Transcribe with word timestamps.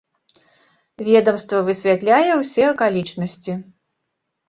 Ведамства 1.09 1.61
высвятляе 1.69 2.31
ўсе 2.43 2.63
акалічнасці. 2.73 3.51